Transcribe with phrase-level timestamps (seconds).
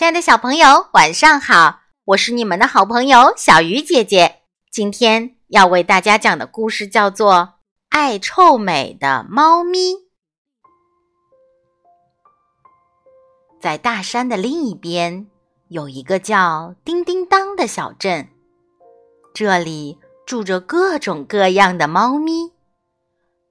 [0.00, 1.80] 亲爱的小朋友，晚上好！
[2.06, 4.36] 我是你们的好朋友小鱼姐姐。
[4.70, 7.34] 今天要为大家讲的故事叫做
[7.90, 9.92] 《爱臭美的猫咪》。
[13.60, 15.26] 在大山的另一边，
[15.68, 18.30] 有一个叫叮叮当的小镇，
[19.34, 22.54] 这里住着各种各样的猫咪，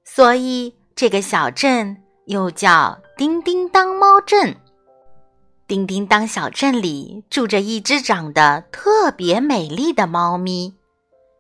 [0.04, 4.60] 所以这个小镇又叫叮叮当猫镇。
[5.70, 10.74] 叮叮当小镇里住着一只长得特别美丽的猫咪，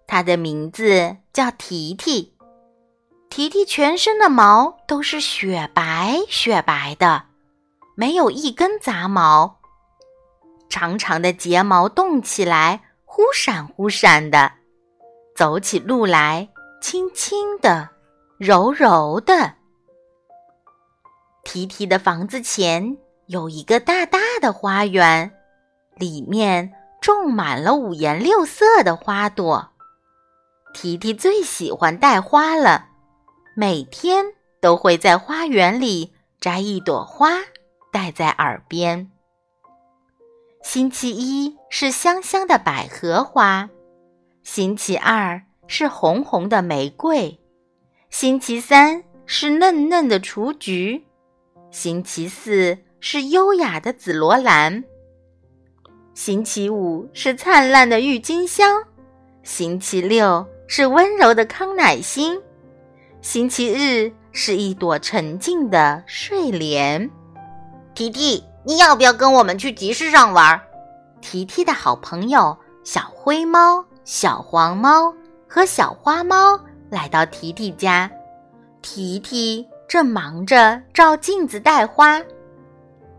[0.06, 2.36] 它的名字叫提提。
[3.32, 7.24] 提提全身的毛都是雪白雪白的，
[7.96, 9.58] 没有一根杂毛。
[10.70, 14.52] 长长的睫毛动起来，忽闪忽闪的，
[15.36, 16.48] 走起路来
[16.80, 17.90] 轻轻的，
[18.38, 19.56] 柔柔的。
[21.44, 22.96] 提提的房子前。
[23.30, 25.32] 有一个大大的花园，
[25.96, 29.70] 里面种满了五颜六色的花朵。
[30.74, 32.88] 提提最喜欢带花了，
[33.56, 34.26] 每天
[34.60, 37.30] 都会在花园里摘一朵花
[37.92, 39.12] 戴在耳边。
[40.64, 43.70] 星期一是香香的百合花，
[44.42, 47.40] 星期二是红红的玫瑰，
[48.10, 51.06] 星期三是嫩嫩的雏菊，
[51.70, 52.80] 星期四。
[53.00, 54.84] 是优雅的紫罗兰。
[56.14, 58.84] 星期五是灿烂的郁金香，
[59.44, 62.42] 星期六是温柔的康乃馨，
[63.22, 67.10] 星期日是一朵沉静的睡莲。
[67.96, 70.60] 提提，你要不要跟我们去集市上玩？
[71.22, 75.14] 提提的好朋友小灰猫、小黄猫
[75.48, 78.12] 和小花猫来到提提家，
[78.82, 82.22] 提提正忙着照镜子戴花。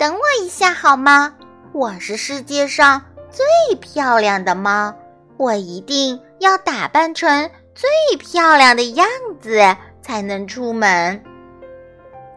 [0.00, 1.34] 等我一下好吗？
[1.74, 4.94] 我是世界上最漂亮的猫，
[5.36, 9.06] 我一定要打扮成最漂亮的样
[9.38, 9.60] 子
[10.00, 11.22] 才能出门。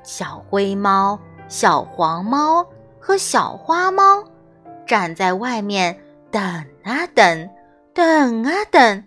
[0.04, 2.68] 小灰猫、小黄猫
[3.00, 4.22] 和小花猫
[4.86, 5.98] 站在外面
[6.32, 6.44] 等
[6.84, 7.50] 啊等，
[7.94, 9.06] 等啊等，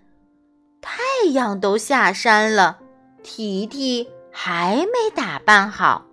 [0.81, 2.79] 太阳都下山了，
[3.21, 6.07] 提提还没打扮好。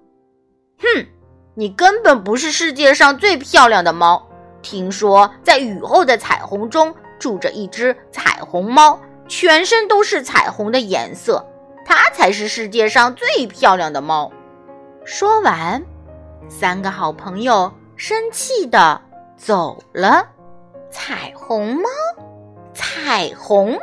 [0.79, 1.07] 哼！
[1.55, 4.29] 你根本不是世界上最漂亮的猫。
[4.61, 8.99] 听说在雨后的彩虹中住着一只彩虹猫，
[9.29, 11.47] 全身都是彩虹的颜色，
[11.85, 14.33] 它才是世界上最漂亮的猫。
[15.05, 15.85] 说完，
[16.49, 19.01] 三个好朋友生气的
[19.37, 20.29] 走了。
[20.91, 21.89] 彩虹猫，
[22.73, 23.79] 彩虹猫，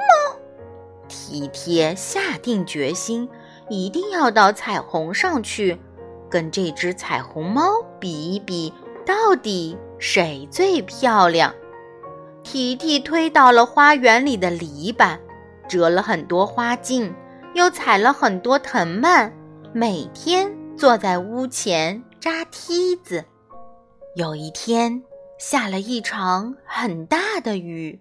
[1.08, 3.30] 体贴下定决心，
[3.70, 5.80] 一定要到彩虹上去。
[6.32, 7.64] 跟这只彩虹猫
[8.00, 8.74] 比一比，
[9.06, 11.54] 到底谁最漂亮？
[12.44, 15.20] 提提推倒了花园里的篱笆，
[15.68, 17.14] 折了很多花茎，
[17.54, 19.32] 又踩了很多藤蔓，
[19.74, 23.24] 每天坐在屋前扎梯子。
[24.16, 25.04] 有一天，
[25.38, 28.00] 下了一场很大的雨，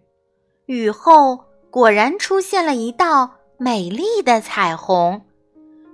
[0.66, 1.38] 雨后
[1.70, 5.20] 果然出现了一道美丽的彩虹。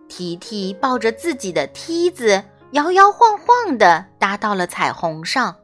[0.09, 5.57] 提提抱着自己的梯子，摇摇晃晃地搭到了彩虹上。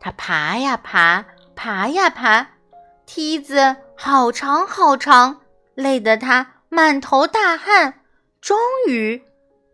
[0.00, 1.24] 他爬呀爬，
[1.56, 2.46] 爬呀爬，
[3.06, 5.40] 梯子好长好长，
[5.74, 8.00] 累得他满头大汗。
[8.40, 9.22] 终于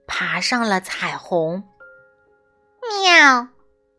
[0.07, 1.63] 爬上了彩虹。
[3.03, 3.49] 喵！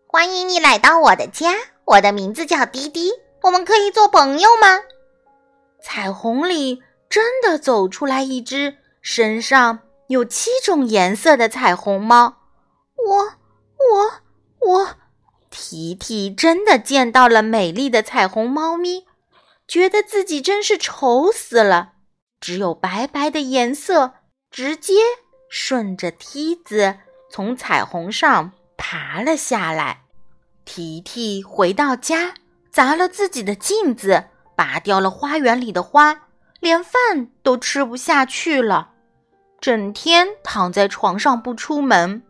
[0.08, 1.54] 欢迎你来到我的家，
[1.86, 3.12] 我的名字叫滴滴，
[3.42, 4.80] 我们可以做朋友吗？
[5.82, 9.80] 彩虹里真的走出来一只身上。
[10.08, 12.38] 有七种颜色的彩虹猫，
[12.96, 13.18] 我
[13.78, 14.96] 我我，
[15.50, 19.06] 提提真的见到了美丽的彩虹猫咪，
[19.68, 21.94] 觉得自己真是丑死了。
[22.40, 24.14] 只有白白的颜色，
[24.52, 24.94] 直接
[25.50, 26.98] 顺着梯子
[27.32, 30.04] 从彩虹上爬了下来。
[30.66, 32.36] 提提回到家，
[32.72, 34.25] 砸了自己的镜子，
[34.56, 36.28] 拔掉了花园里的花，
[36.60, 38.92] 连饭都吃不下去了。
[39.60, 42.22] 整天躺在床上不出门。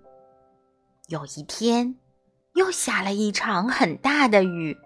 [1.08, 1.96] 有一天，
[2.54, 4.78] 又下了一场很大的雨，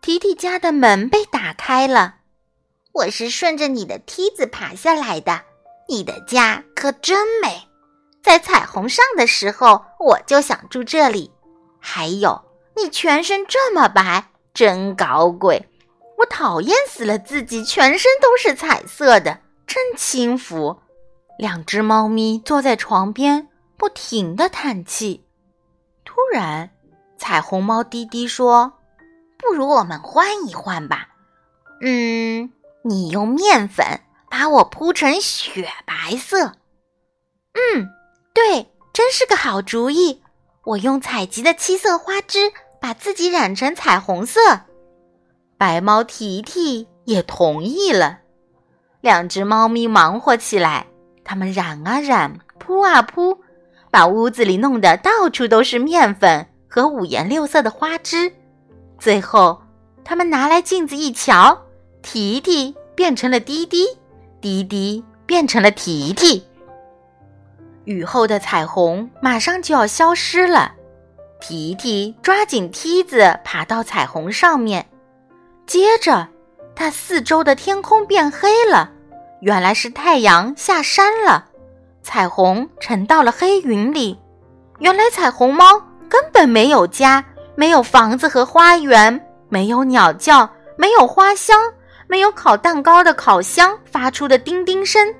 [0.00, 2.16] 提提家的门被打开了。
[2.92, 5.42] 我是顺着你的梯子爬下来的，
[5.88, 7.68] 你的家可真美。
[8.22, 11.32] 在彩虹上的时候，我就想住这里。
[11.80, 12.44] 还有，
[12.76, 15.68] 你全身这么白，真搞鬼。
[16.18, 20.80] 我讨厌死了自己全身都是彩色的，真轻浮。
[21.38, 25.24] 两只猫咪坐在床边，不停地叹气。
[26.04, 26.70] 突然，
[27.18, 28.72] 彩虹猫滴滴说
[29.38, 31.08] ：“不如我们换一换吧。
[31.80, 32.52] 嗯，
[32.82, 33.84] 你用面粉
[34.30, 36.52] 把我铺成雪白色。
[37.54, 37.88] 嗯，
[38.32, 40.22] 对，真是个好主意。
[40.64, 44.40] 我用采集的七色花枝把自己染成彩虹色。”
[45.58, 48.20] 白猫提提也同意了。
[49.00, 50.86] 两只猫咪忙活起来，
[51.24, 53.38] 它们染啊染，铺啊铺，
[53.90, 58.30] 把屋子里弄得到处都是面粉和五颜六色的花枝。
[58.98, 59.62] 最后，
[60.04, 61.58] 他们拿来镜子一瞧，
[62.02, 63.86] 提提变成了滴滴，
[64.40, 66.44] 滴滴变成了提提。
[67.84, 70.72] 雨后的彩虹马上就要消失了，
[71.40, 74.86] 提提抓紧梯子爬到彩虹上面，
[75.66, 76.28] 接着，
[76.74, 78.90] 它四周的天空变黑了。
[79.44, 81.44] 原来是太阳下山了，
[82.02, 84.18] 彩虹沉到了黑云里。
[84.78, 87.22] 原来彩虹猫根本没有家，
[87.54, 89.20] 没有房子和花园，
[89.50, 90.48] 没有鸟叫，
[90.78, 91.60] 没有花香，
[92.06, 95.14] 没有烤蛋糕的烤箱发出的叮叮声，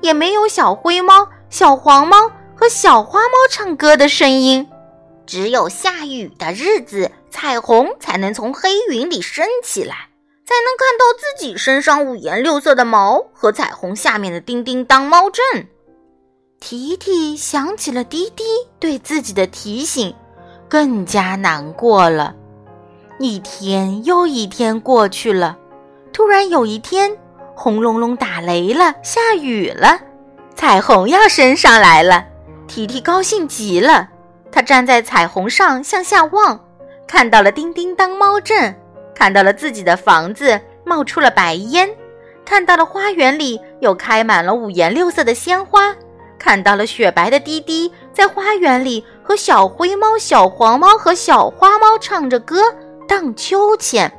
[0.00, 2.16] 也没有小灰猫、小黄猫
[2.54, 4.66] 和小花猫唱歌的声音。
[5.26, 10.05] 只有下雨的日子，彩虹才能从黑云里升起来。
[10.46, 15.66] 才能看到自己身上五颜六色的毛和彩虹下面的叮叮当猫阵。
[16.60, 18.44] 提提想起了滴滴
[18.78, 20.14] 对自己的提醒，
[20.68, 22.32] 更加难过了。
[23.18, 25.58] 一天又一天过去了，
[26.12, 27.18] 突然有一天，
[27.56, 29.98] 轰隆隆打雷了，下雨了，
[30.54, 32.24] 彩虹要升上来了。
[32.68, 34.08] 提提高兴极了，
[34.52, 36.60] 他站在彩虹上向下望，
[37.06, 38.74] 看到了叮叮当猫阵。
[39.16, 41.88] 看到了自己的房子冒出了白烟，
[42.44, 45.96] 看到了花园里又开满了五颜六色的鲜花，
[46.38, 52.62] 看到了雪白的滴滴在花园里和小灰猫、小黄猫和小花猫唱着歌
[53.08, 54.12] 荡秋千。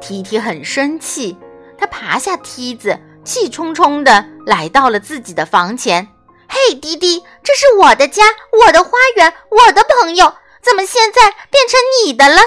[0.00, 1.36] 提提很生气，
[1.76, 6.08] 他爬下梯子，气冲冲地来到了自己的房前。
[6.48, 8.22] 嘿，滴滴，这是我的家，
[8.64, 10.32] 我的花园，我的朋友，
[10.62, 12.40] 怎么现在变成你的了？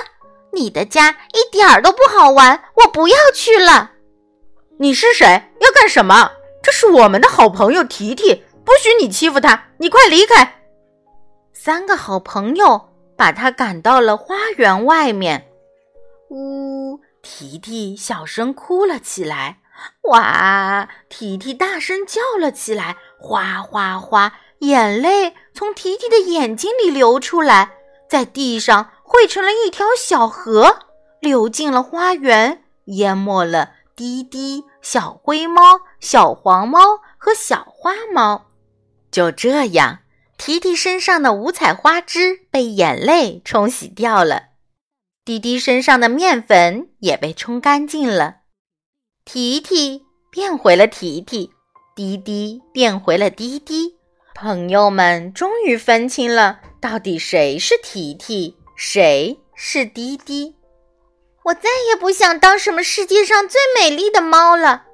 [0.53, 3.92] 你的家一点儿都不好玩，我不要去了。
[4.80, 5.25] 你是谁？
[5.59, 6.31] 要干什么？
[6.62, 9.68] 这是我们的好朋友提提，不许你欺负他！
[9.77, 10.62] 你快离开！
[11.53, 15.48] 三个好朋友把他赶到了花园外面。
[16.30, 19.59] 呜，提提小声哭了起来。
[20.09, 22.98] 哇，提提大声叫了起来。
[23.19, 27.71] 哗哗哗，眼泪从提提的眼睛里流出来，
[28.09, 28.89] 在地上。
[29.11, 30.87] 汇成了一条小河，
[31.19, 36.79] 流进了花园，淹没了滴滴、小灰猫、小黄猫
[37.17, 38.45] 和小花猫。
[39.11, 39.99] 就这样，
[40.37, 44.43] 提提身上的五彩花枝被眼泪冲洗掉了，
[45.25, 48.37] 滴滴身上的面粉也被冲干净了，
[49.25, 51.51] 提提变回了提提，
[51.93, 53.97] 滴滴变回了滴滴。
[54.33, 58.55] 朋友们终于分清了，到底谁是提提。
[58.83, 60.55] 谁是滴滴？
[61.43, 64.85] 我再也不想当什么世界上最美丽的猫了，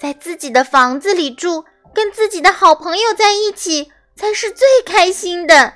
[0.00, 5.74] 在自己的房子里住，跟自己的好朋友在一起才是最开心的。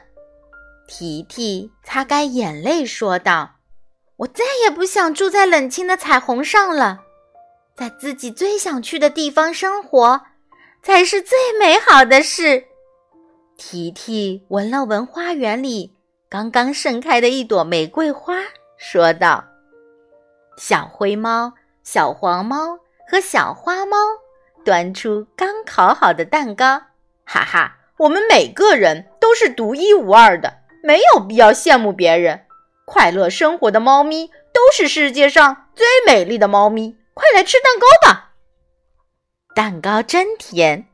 [0.89, 3.57] 提提擦干眼泪说道
[4.17, 7.01] ：“我再也不想住在冷清的彩虹上了，
[7.77, 10.23] 在自己最想去的地方生活
[10.83, 12.65] 才是最美好的事。”
[13.59, 15.93] 提提闻了闻花园里。
[16.33, 18.39] 刚刚盛开的一朵玫瑰花，
[18.79, 19.45] 说道
[20.57, 23.99] ：“小灰猫、小黄猫和小花猫
[24.65, 26.85] 端出刚烤好的蛋糕，
[27.27, 32.47] 哈哈，我们每个人都是独一无二的，没有必要羡慕别人。
[32.87, 38.33] 快乐生活的猫咪都是世界上最美丽的猫咪，快来吃蛋糕吧！
[39.55, 40.87] 蛋糕真甜，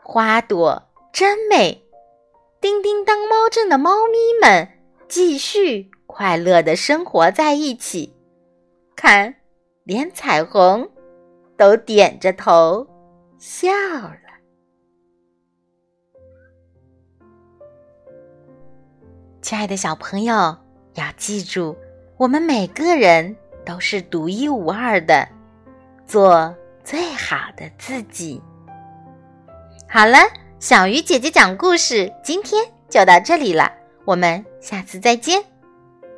[0.00, 1.82] 花朵真美，
[2.60, 4.68] 叮叮当猫镇的猫咪们。”
[5.08, 8.12] 继续快乐的生活在一起，
[8.96, 9.34] 看，
[9.84, 10.88] 连彩虹
[11.56, 12.86] 都点着头
[13.38, 14.18] 笑了。
[19.42, 20.34] 亲爱的小朋友，
[20.94, 21.76] 要记住，
[22.16, 25.28] 我们每个人都是独一无二的，
[26.06, 28.40] 做最好的自己。
[29.88, 30.18] 好了，
[30.58, 33.70] 小鱼姐姐讲故事，今天就到这里了。
[34.04, 35.53] 我们下次再见。